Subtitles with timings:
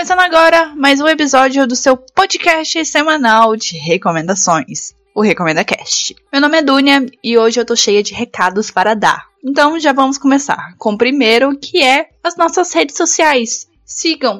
[0.00, 6.16] Começando agora mais um episódio do seu podcast semanal de recomendações, o Recomenda Cast.
[6.32, 9.26] Meu nome é Dunia e hoje eu tô cheia de recados para dar.
[9.44, 13.68] Então já vamos começar com o primeiro, que é as nossas redes sociais.
[13.92, 14.38] Sigam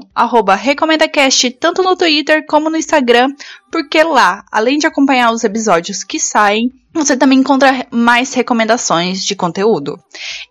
[0.56, 3.34] RecomendaCast tanto no Twitter como no Instagram,
[3.70, 9.34] porque lá, além de acompanhar os episódios que saem, você também encontra mais recomendações de
[9.34, 9.98] conteúdo.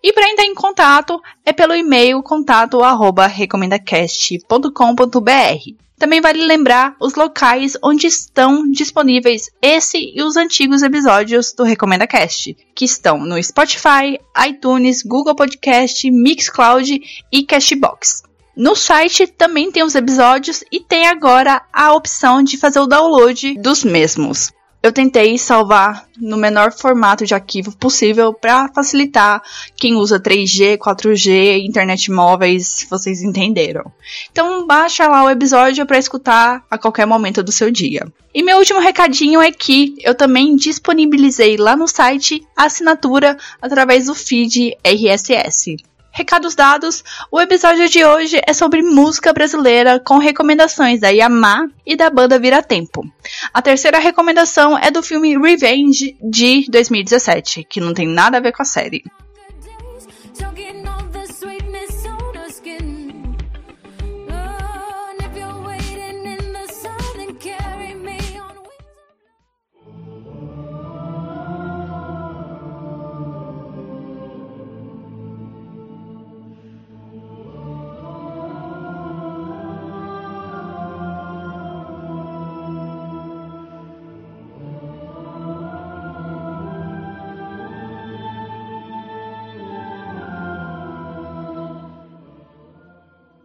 [0.03, 5.75] E para entrar em contato é pelo e-mail contato arroba recomendacast.com.br.
[5.97, 12.05] Também vale lembrar os locais onde estão disponíveis esse e os antigos episódios do Recomenda
[12.05, 18.27] Cast, que estão no Spotify, iTunes, Google Podcast, Mixcloud e Cashbox.
[18.55, 23.57] No site também tem os episódios e tem agora a opção de fazer o download
[23.59, 24.51] dos mesmos.
[24.81, 29.43] Eu tentei salvar no menor formato de arquivo possível para facilitar
[29.75, 33.91] quem usa 3G, 4G, internet móveis, vocês entenderam.
[34.31, 38.07] Então baixa lá o episódio para escutar a qualquer momento do seu dia.
[38.33, 44.05] E meu último recadinho é que eu também disponibilizei lá no site a assinatura através
[44.05, 45.75] do feed RSS.
[46.19, 51.95] Recados dados, o episódio de hoje é sobre música brasileira com recomendações da Yamá e
[51.95, 53.09] da banda Vira Tempo.
[53.53, 58.51] A terceira recomendação é do filme Revenge de 2017, que não tem nada a ver
[58.51, 59.01] com a série.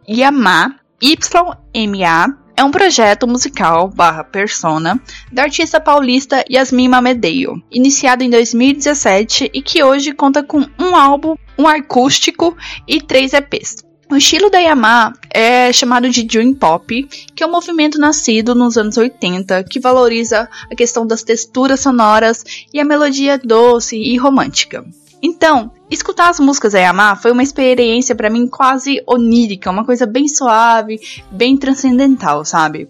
[0.07, 5.01] Yama, YMA, é um projeto musical barra persona
[5.31, 11.35] da artista paulista Yasmin Mamedeio, iniciado em 2017 e que hoje conta com um álbum,
[11.57, 12.55] um acústico
[12.87, 13.83] e três EPs.
[14.09, 17.03] O estilo da Yama é chamado de Dream Pop,
[17.35, 22.43] que é um movimento nascido nos anos 80 que valoriza a questão das texturas sonoras
[22.71, 24.85] e a melodia doce e romântica.
[25.21, 30.05] Então, escutar as músicas da Yamaha foi uma experiência para mim quase onírica, uma coisa
[30.05, 30.99] bem suave,
[31.31, 32.87] bem transcendental, sabe?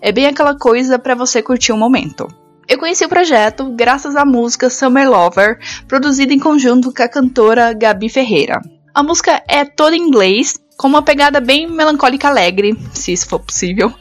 [0.00, 2.28] É bem aquela coisa para você curtir o um momento.
[2.68, 7.72] Eu conheci o projeto graças à música Summer Lover, produzida em conjunto com a cantora
[7.72, 8.60] Gabi Ferreira.
[8.92, 13.38] A música é toda em inglês, com uma pegada bem melancólica alegre, se isso for
[13.38, 13.92] possível,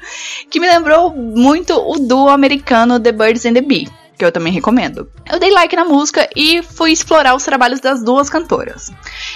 [0.50, 3.88] que me lembrou muito o duo americano The Birds and the Bee
[4.18, 5.10] que eu também recomendo.
[5.30, 8.92] Eu dei like na música e fui explorar os trabalhos das duas cantoras.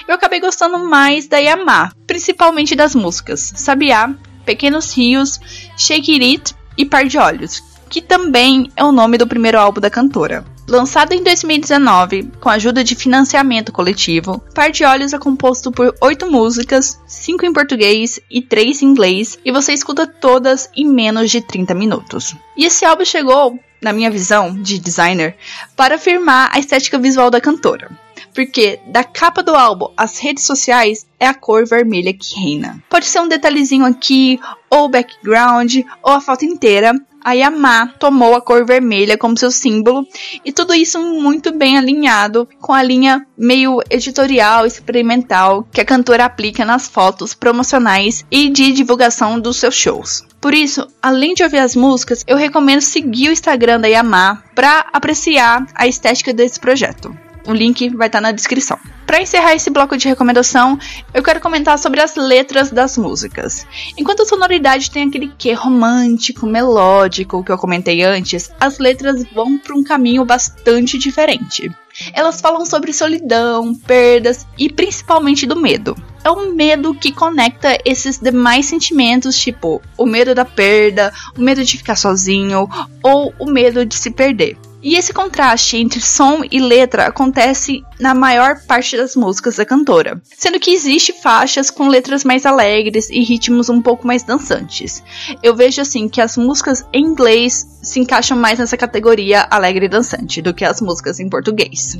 [0.07, 4.13] Eu acabei gostando mais da Yamá, principalmente das músicas Sabiá,
[4.45, 5.39] Pequenos Rios,
[5.77, 9.89] Shake It e Par de Olhos, que também é o nome do primeiro álbum da
[9.89, 10.45] cantora.
[10.69, 15.95] Lançado em 2019, com a ajuda de financiamento coletivo, Par de Olhos é composto por
[15.99, 21.31] oito músicas, cinco em português e três em inglês, e você escuta todas em menos
[21.31, 22.35] de 30 minutos.
[22.55, 25.35] E esse álbum chegou na minha visão de designer,
[25.75, 27.89] para afirmar a estética visual da cantora.
[28.31, 32.79] Porque da capa do álbum às redes sociais é a cor vermelha que reina.
[32.87, 36.93] Pode ser um detalhezinho aqui, ou background, ou a foto inteira,
[37.23, 40.07] a Yamaha tomou a cor vermelha como seu símbolo
[40.43, 46.25] e tudo isso muito bem alinhado com a linha meio editorial experimental que a cantora
[46.25, 50.23] aplica nas fotos promocionais e de divulgação dos seus shows.
[50.41, 54.85] Por isso, além de ouvir as músicas, eu recomendo seguir o Instagram da Yamaha para
[54.93, 57.28] apreciar a estética desse projeto.
[57.49, 58.77] O link vai estar tá na descrição.
[59.07, 60.77] Para encerrar esse bloco de recomendação,
[61.11, 63.65] eu quero comentar sobre as letras das músicas.
[63.97, 69.57] Enquanto a sonoridade tem aquele que romântico, melódico que eu comentei antes, as letras vão
[69.57, 71.71] para um caminho bastante diferente.
[72.13, 75.97] Elas falam sobre solidão, perdas e principalmente do medo.
[76.23, 81.65] É um medo que conecta esses demais sentimentos, tipo o medo da perda, o medo
[81.65, 82.69] de ficar sozinho
[83.01, 84.55] ou o medo de se perder.
[84.81, 90.21] E esse contraste entre som e letra acontece na maior parte das músicas da cantora,
[90.37, 95.03] sendo que existe faixas com letras mais alegres e ritmos um pouco mais dançantes.
[95.43, 99.89] Eu vejo assim que as músicas em inglês se encaixam mais nessa categoria alegre e
[99.89, 101.97] dançante do que as músicas em português.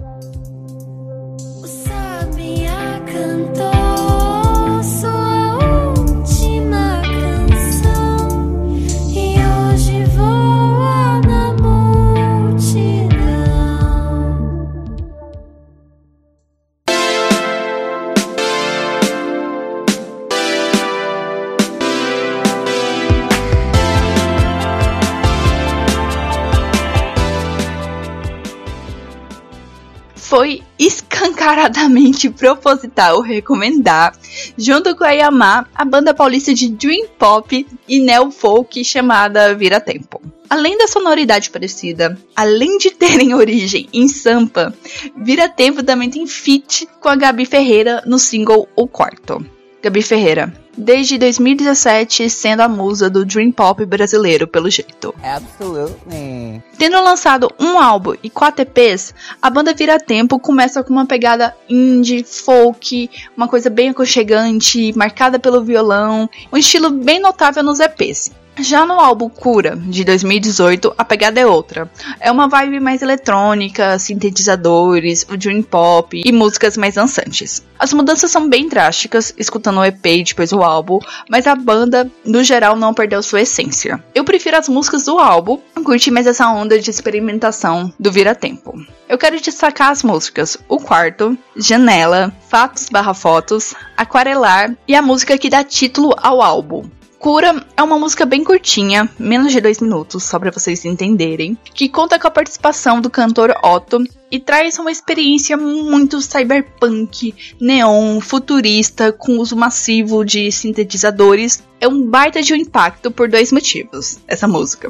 [31.19, 34.15] Escancaradamente proposital recomendar,
[34.57, 39.81] junto com a Yamaha, a banda paulista de Dream Pop e Neo Folk chamada Vira
[39.81, 40.21] Tempo.
[40.49, 44.73] Além da sonoridade parecida, além de terem origem em Sampa,
[45.17, 49.45] Vira Tempo também tem feat com a Gabi Ferreira no single O Quarto.
[49.83, 55.13] Gabi Ferreira, desde 2017 sendo a musa do Dream Pop brasileiro, pelo jeito.
[55.21, 56.63] Absolutely.
[56.77, 61.55] Tendo lançado um álbum e quatro EPs, a banda Vira Tempo começa com uma pegada
[61.69, 68.31] indie, folk, uma coisa bem aconchegante, marcada pelo violão, um estilo bem notável nos EPs.
[68.61, 71.89] Já no álbum Cura, de 2018, a pegada é outra.
[72.19, 77.63] É uma vibe mais eletrônica, sintetizadores, o dream pop e músicas mais dançantes.
[77.77, 82.11] As mudanças são bem drásticas, escutando o EP e depois o álbum, mas a banda,
[82.25, 84.03] no geral, não perdeu sua essência.
[84.13, 88.73] Eu prefiro as músicas do álbum, curti mais essa onda de experimentação do Vira Tempo.
[89.07, 95.37] Eu quero destacar as músicas O Quarto, Janela, Fatos barra Fotos, Aquarelar e a música
[95.37, 96.87] que dá título ao álbum,
[97.19, 101.89] Cura é uma música bem curtinha, menos de dois minutos, só para vocês entenderem, que
[101.89, 109.11] conta com a participação do cantor Otto e traz uma experiência muito cyberpunk, neon, futurista,
[109.11, 111.61] com uso massivo de sintetizadores.
[111.81, 114.89] É um baita de um impacto por dois motivos, essa música.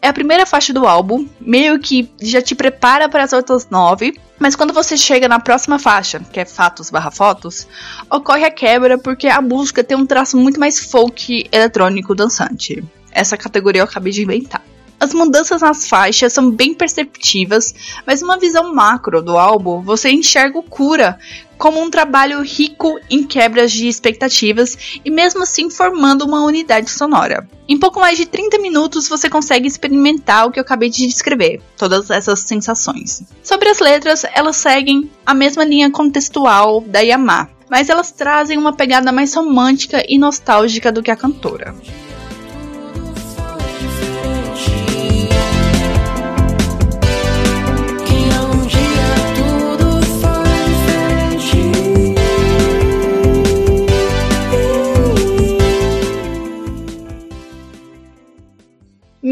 [0.00, 4.18] É a primeira faixa do álbum, meio que já te prepara para as outras nove,
[4.42, 7.64] mas quando você chega na próxima faixa, que é Fatos barra Fotos,
[8.10, 12.82] ocorre a quebra porque a música tem um traço muito mais folk eletrônico dançante.
[13.12, 14.60] Essa categoria eu acabei de inventar.
[15.02, 17.74] As mudanças nas faixas são bem perceptivas,
[18.06, 21.18] mas numa visão macro do álbum, você enxerga o Cura
[21.58, 27.48] como um trabalho rico em quebras de expectativas e mesmo assim formando uma unidade sonora.
[27.68, 31.60] Em pouco mais de 30 minutos você consegue experimentar o que eu acabei de descrever,
[31.76, 33.24] todas essas sensações.
[33.42, 38.72] Sobre as letras, elas seguem a mesma linha contextual da Yamaha, mas elas trazem uma
[38.72, 41.74] pegada mais romântica e nostálgica do que a cantora.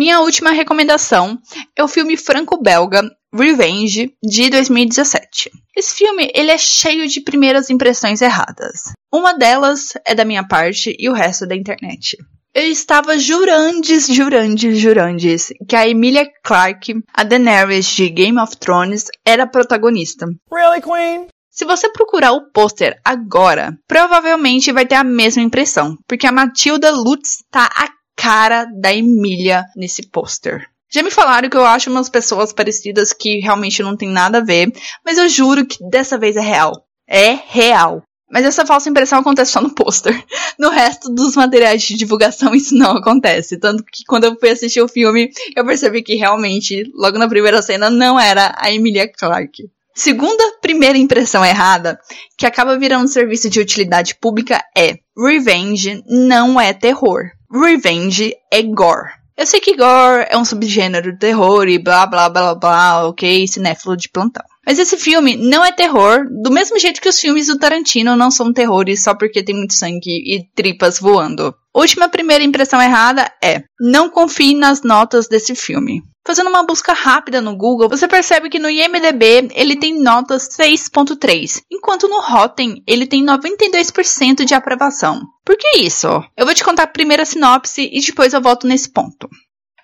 [0.00, 1.38] Minha última recomendação
[1.76, 3.02] é o filme franco-belga
[3.34, 5.50] Revenge de 2017.
[5.76, 8.94] Esse filme ele é cheio de primeiras impressões erradas.
[9.12, 12.16] Uma delas é da minha parte e o resto é da internet.
[12.54, 19.04] Eu estava jurandes, jurandes, jurandes que a Emilia Clarke, a Daenerys de Game of Thrones,
[19.22, 20.24] era a protagonista.
[20.50, 21.26] Really, Queen?
[21.50, 26.90] Se você procurar o pôster agora, provavelmente vai ter a mesma impressão, porque a Matilda
[26.90, 30.66] Lutz tá a cara da Emília nesse pôster.
[30.92, 34.44] Já me falaram que eu acho umas pessoas parecidas que realmente não tem nada a
[34.44, 34.70] ver,
[35.04, 36.84] mas eu juro que dessa vez é real.
[37.08, 38.02] É real.
[38.30, 40.22] Mas essa falsa impressão acontece só no pôster.
[40.58, 43.58] No resto dos materiais de divulgação isso não acontece.
[43.58, 47.62] Tanto que quando eu fui assistir o filme, eu percebi que realmente, logo na primeira
[47.62, 49.70] cena, não era a Emilia Clarke.
[49.94, 51.98] Segunda primeira impressão errada,
[52.36, 57.30] que acaba virando um serviço de utilidade pública, é Revenge não é terror.
[57.52, 59.10] Revenge é gore.
[59.36, 63.48] Eu sei que gore é um subgênero de terror e blá blá blá blá, ok,
[63.48, 64.44] cinéfilo de plantão.
[64.66, 68.30] Mas esse filme não é terror, do mesmo jeito que os filmes do Tarantino não
[68.30, 71.54] são terrores só porque tem muito sangue e tripas voando.
[71.74, 76.02] Última primeira impressão errada é: não confie nas notas desse filme.
[76.26, 81.62] Fazendo uma busca rápida no Google, você percebe que no IMDb ele tem notas 6.3,
[81.70, 85.22] enquanto no Rotten ele tem 92% de aprovação.
[85.44, 86.08] Por que isso?
[86.36, 89.28] Eu vou te contar a primeira sinopse e depois eu volto nesse ponto.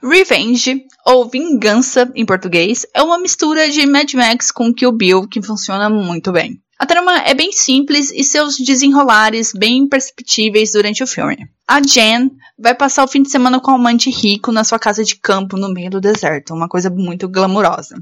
[0.02, 5.43] Revenge, ou Vingança em português, é uma mistura de Mad Max com Kill Bill que
[5.43, 6.61] funciona muito bem.
[6.78, 11.49] A trama é bem simples e seus desenrolares bem perceptíveis durante o filme.
[11.66, 15.02] A Jen vai passar o fim de semana com um amante rico na sua casa
[15.02, 17.97] de campo no meio do deserto, uma coisa muito glamurosa.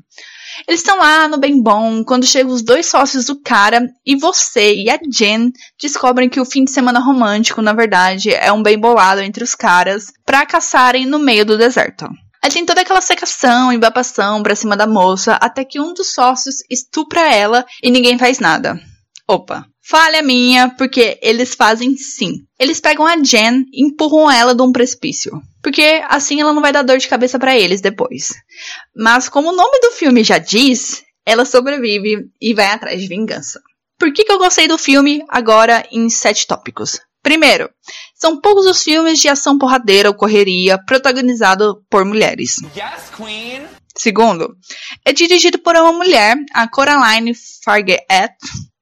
[0.67, 4.75] Eles estão lá no bem bom quando chegam os dois sócios do cara e você
[4.75, 8.79] e a Jen descobrem que o fim de semana romântico, na verdade, é um bem
[8.79, 12.07] bolado entre os caras para caçarem no meio do deserto.
[12.45, 16.13] Aí tem toda aquela secação e babação pra cima da moça, até que um dos
[16.13, 18.79] sócios estupra ela e ninguém faz nada.
[19.27, 22.45] Opa, falha minha, porque eles fazem sim.
[22.61, 25.41] Eles pegam a Jen e empurram ela de um precipício.
[25.63, 28.35] Porque assim ela não vai dar dor de cabeça para eles depois.
[28.95, 33.59] Mas como o nome do filme já diz, ela sobrevive e vai atrás de vingança.
[33.99, 37.01] Por que, que eu gostei do filme agora em sete tópicos?
[37.25, 37.71] Primeiro,
[38.25, 42.57] são poucos os filmes de ação porradeira ou correria protagonizado por mulheres.
[42.75, 43.61] Yes, Queen.
[43.95, 44.57] Segundo,
[45.05, 48.35] é dirigido por uma mulher, a Coraline Farguet.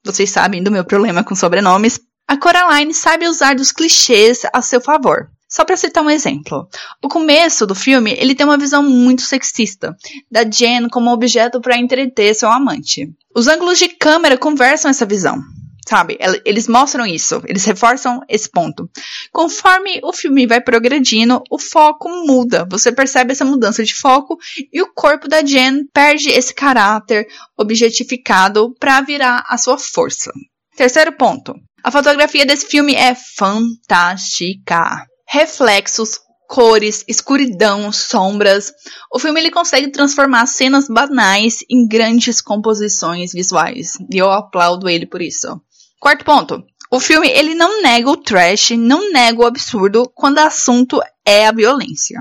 [0.04, 1.99] Vocês sabem do meu problema com sobrenomes.
[2.28, 5.26] A Coraline sabe usar dos clichês a seu favor.
[5.49, 6.68] Só para citar um exemplo,
[7.02, 9.96] o começo do filme ele tem uma visão muito sexista
[10.30, 13.12] da Jen como objeto para entreter seu amante.
[13.34, 15.42] Os ângulos de câmera conversam essa visão
[15.88, 16.18] sabe?
[16.44, 18.88] Eles mostram isso, eles reforçam esse ponto.
[19.32, 22.66] Conforme o filme vai progredindo, o foco muda.
[22.70, 24.38] Você percebe essa mudança de foco
[24.72, 30.32] e o corpo da Jen perde esse caráter objetificado para virar a sua força.
[30.76, 31.54] Terceiro ponto.
[31.84, 35.04] A fotografia desse filme é fantástica.
[35.28, 36.20] Reflexos,
[36.52, 38.72] cores, escuridão, sombras.
[39.10, 43.92] O filme ele consegue transformar cenas banais em grandes composições visuais.
[44.12, 45.60] E eu aplaudo ele por isso.
[46.02, 46.64] Quarto ponto.
[46.90, 51.47] O filme ele não nega o trash, não nega o absurdo quando o assunto é
[51.47, 52.18] a violência.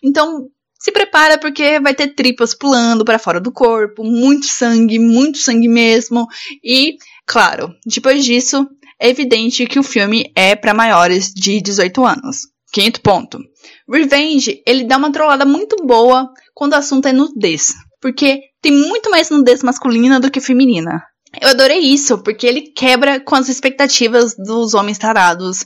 [0.00, 0.46] Então,
[0.78, 5.66] se prepara porque vai ter tripas pulando para fora do corpo, muito sangue, muito sangue
[5.66, 6.28] mesmo.
[6.62, 8.64] E, claro, depois disso,
[9.00, 12.42] é evidente que o filme é para maiores de 18 anos.
[12.72, 13.40] Quinto ponto.
[13.90, 17.74] Revenge, ele dá uma trollada muito boa quando o assunto é nudez.
[18.00, 21.02] Porque tem muito mais nudez masculina do que feminina.
[21.40, 25.64] Eu adorei isso, porque ele quebra com as expectativas dos homens tarados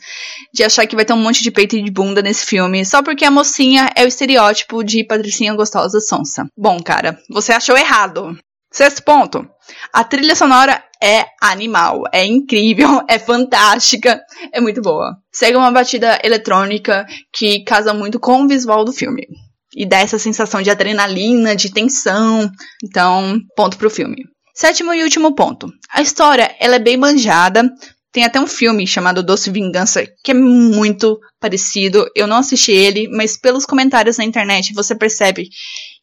[0.52, 3.02] de achar que vai ter um monte de peito e de bunda nesse filme, só
[3.02, 6.46] porque a mocinha é o estereótipo de patricinha gostosa sonsa.
[6.56, 8.36] Bom, cara, você achou errado.
[8.72, 9.48] Sexto ponto.
[9.92, 14.20] A trilha sonora é animal, é incrível, é fantástica,
[14.52, 15.16] é muito boa.
[15.32, 19.26] Segue uma batida eletrônica que casa muito com o visual do filme.
[19.74, 22.50] E dá essa sensação de adrenalina, de tensão.
[22.84, 24.24] Então, ponto pro filme.
[24.60, 25.72] Sétimo e último ponto.
[25.90, 27.72] A história, ela é bem manjada.
[28.12, 32.06] Tem até um filme chamado Doce Vingança, que é muito parecido.
[32.14, 35.48] Eu não assisti ele, mas pelos comentários na internet você percebe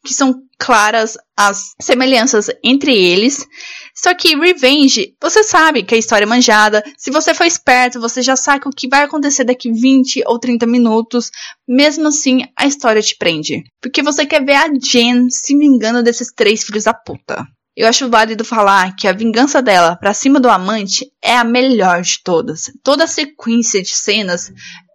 [0.04, 3.46] que são claras as semelhanças entre eles.
[3.94, 6.82] Só que Revenge, você sabe que a história é manjada.
[6.96, 10.66] Se você for esperto, você já sabe o que vai acontecer daqui 20 ou 30
[10.66, 11.30] minutos.
[11.68, 13.62] Mesmo assim, a história te prende.
[13.80, 17.46] Porque você quer ver a Jen se vingando desses três filhos da puta.
[17.78, 22.02] Eu acho válido falar que a vingança dela para cima do amante é a melhor
[22.02, 22.72] de todas.
[22.82, 24.50] Toda a sequência de cenas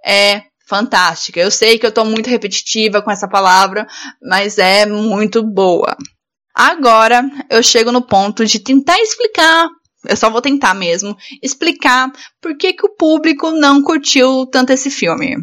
[0.05, 1.39] é fantástica.
[1.39, 3.87] Eu sei que eu tô muito repetitiva com essa palavra,
[4.21, 5.95] mas é muito boa.
[6.53, 9.69] Agora eu chego no ponto de tentar explicar,
[10.05, 12.11] eu só vou tentar mesmo, explicar
[12.41, 15.37] por que, que o público não curtiu tanto esse filme.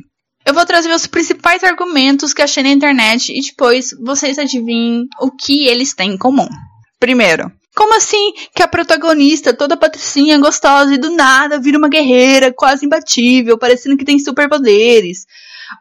[0.44, 5.30] Eu vou trazer os principais argumentos que achei na internet e depois vocês adivinhem o
[5.30, 6.46] que eles têm em comum.
[7.00, 12.52] Primeiro, como assim que a protagonista, toda patricinha, gostosa e do nada vira uma guerreira
[12.52, 15.26] quase imbatível, parecendo que tem superpoderes?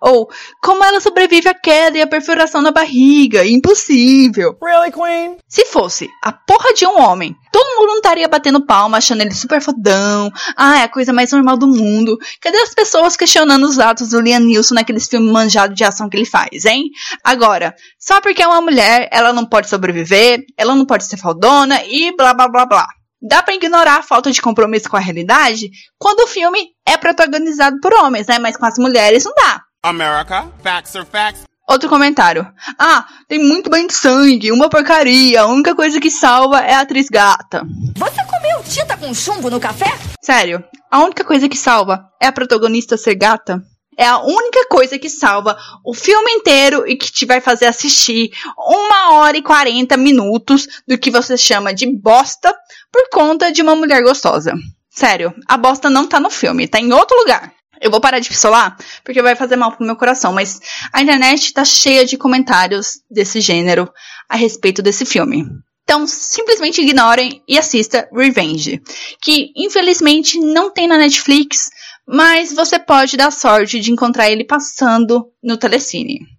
[0.01, 0.27] Ou,
[0.62, 3.46] como ela sobrevive à queda e à perfuração na barriga?
[3.46, 4.58] Impossível.
[4.63, 5.38] Really, Queen?
[5.48, 9.34] Se fosse a porra de um homem, todo mundo não estaria batendo palma, achando ele
[9.34, 10.31] super fodão.
[10.55, 12.17] Ah, é a coisa mais normal do mundo.
[12.41, 16.17] Cadê as pessoas questionando os atos do Liam Neeson naqueles filmes manjados de ação que
[16.17, 16.89] ele faz, hein?
[17.24, 21.84] Agora, só porque é uma mulher, ela não pode sobreviver, ela não pode ser fodona
[21.86, 22.88] e blá blá blá blá.
[23.22, 27.77] Dá para ignorar a falta de compromisso com a realidade quando o filme é protagonizado
[27.81, 28.39] por homens, né?
[28.39, 29.62] Mas com as mulheres não dá.
[29.83, 31.43] America, facts are facts.
[31.67, 32.45] Outro comentário.
[32.77, 35.41] Ah, tem muito banho de sangue, uma porcaria.
[35.41, 37.63] A única coisa que salva é a atriz gata.
[37.95, 39.86] Você comeu tinta com chumbo no café?
[40.21, 43.62] Sério, a única coisa que salva é a protagonista ser gata?
[43.98, 48.31] É a única coisa que salva o filme inteiro e que te vai fazer assistir
[48.57, 52.53] uma hora e quarenta minutos do que você chama de bosta
[52.91, 54.53] por conta de uma mulher gostosa.
[54.89, 57.53] Sério, a bosta não tá no filme, tá em outro lugar.
[57.81, 60.59] Eu vou parar de pistolar, porque vai fazer mal pro meu coração, mas
[60.91, 63.91] a internet tá cheia de comentários desse gênero
[64.27, 65.45] a respeito desse filme.
[65.83, 68.79] Então, simplesmente ignorem e assista Revenge,
[69.21, 71.69] que infelizmente não tem na Netflix,
[72.07, 76.38] mas você pode dar sorte de encontrar ele passando no Telecine.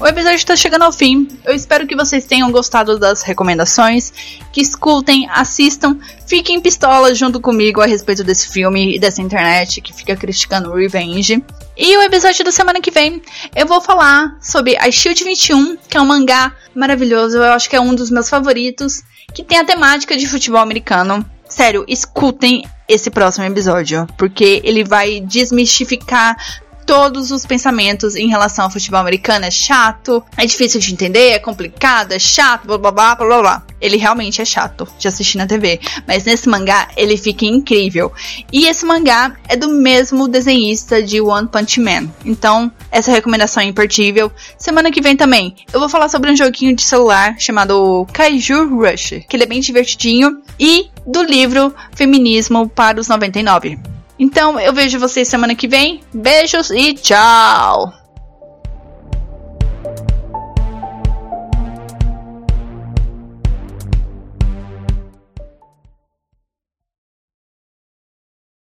[0.00, 1.28] O episódio está chegando ao fim.
[1.44, 4.12] Eu espero que vocês tenham gostado das recomendações,
[4.52, 5.96] que escutem, assistam,
[6.26, 11.42] fiquem pistola junto comigo a respeito desse filme e dessa internet que fica criticando Revenge.
[11.76, 13.22] E o episódio da semana que vem
[13.54, 17.76] eu vou falar sobre a Shield 21, que é um mangá maravilhoso, eu acho que
[17.76, 21.24] é um dos meus favoritos, que tem a temática de futebol americano.
[21.48, 26.36] Sério, escutem esse próximo episódio, porque ele vai desmistificar
[26.86, 29.44] todos os pensamentos em relação ao futebol americano.
[29.44, 33.62] É chato, é difícil de entender, é complicado, é chato, blá blá blá blá blá.
[33.80, 35.80] Ele realmente é chato de assistir na TV.
[36.06, 38.12] Mas nesse mangá ele fica incrível.
[38.52, 42.08] E esse mangá é do mesmo desenhista de One Punch Man.
[42.24, 44.32] Então, essa recomendação é imperdível.
[44.58, 49.24] Semana que vem também eu vou falar sobre um joguinho de celular chamado Kaiju Rush,
[49.28, 50.42] que ele é bem divertidinho.
[50.58, 53.93] E do livro Feminismo para os 99.
[54.18, 56.00] Então eu vejo vocês semana que vem.
[56.12, 58.03] Beijos e tchau!